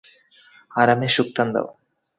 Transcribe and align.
আরামে 0.71 1.07
সুখটান 1.15 1.47
দাও। 1.53 1.67